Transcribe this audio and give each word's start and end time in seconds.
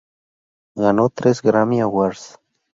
Ganó 0.75 1.09
tres 1.11 1.43
Grammy 1.43 1.79
Awards. 1.81 2.39